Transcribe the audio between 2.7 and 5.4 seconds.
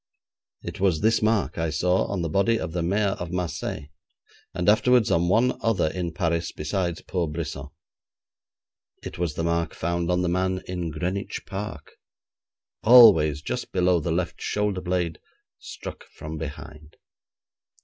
the Maire of Marseilles, and afterwards on